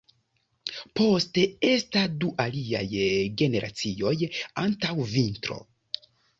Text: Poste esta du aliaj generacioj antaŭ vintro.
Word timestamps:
Poste 0.99 1.43
esta 1.73 2.03
du 2.23 2.33
aliaj 2.47 2.81
generacioj 3.43 4.17
antaŭ 4.67 4.99
vintro. 5.15 5.63